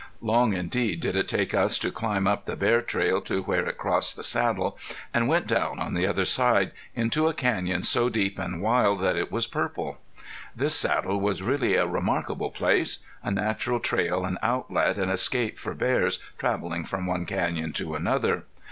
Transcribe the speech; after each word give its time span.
Long 0.21 0.53
indeed 0.53 0.99
did 0.99 1.15
it 1.15 1.27
take 1.27 1.53
us 1.53 1.77
to 1.77 1.91
climb 1.91 2.25
up 2.25 2.45
the 2.47 2.55
bear 2.55 2.81
trail 2.81 3.21
to 3.21 3.43
where 3.43 3.67
it 3.67 3.77
crossed 3.77 4.15
the 4.15 4.23
saddle 4.23 4.75
and 5.13 5.27
went 5.27 5.45
down 5.45 5.77
on 5.77 5.93
the 5.93 6.07
other 6.07 6.25
side 6.25 6.71
into 6.95 7.27
a 7.27 7.35
canyon 7.35 7.83
so 7.83 8.09
deep 8.09 8.39
and 8.39 8.63
wild 8.63 8.99
that 9.01 9.15
it 9.15 9.31
was 9.31 9.45
purple. 9.45 9.99
This 10.55 10.73
saddle 10.73 11.21
was 11.21 11.43
really 11.43 11.75
a 11.75 11.85
remarkable 11.85 12.49
place 12.49 12.97
a 13.21 13.29
natural 13.29 13.79
trail 13.79 14.25
and 14.25 14.39
outlet 14.41 14.97
and 14.97 15.11
escape 15.11 15.59
for 15.59 15.75
bears 15.75 16.17
traveling 16.39 16.83
from 16.83 17.05
one 17.05 17.27
canyon 17.27 17.71
to 17.73 17.93
another. 17.93 18.45